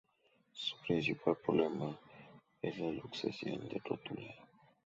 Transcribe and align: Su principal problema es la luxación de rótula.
Su 0.53 0.77
principal 0.77 1.37
problema 1.45 1.95
es 2.59 2.75
la 2.79 2.91
luxación 2.91 3.69
de 3.69 3.79
rótula. 3.85 4.33